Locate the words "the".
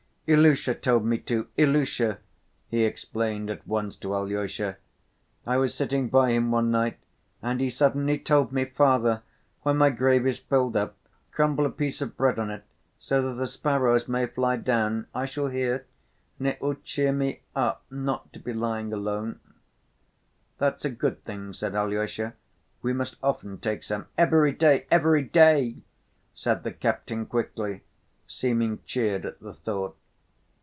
13.33-13.45, 26.63-26.71, 29.41-29.53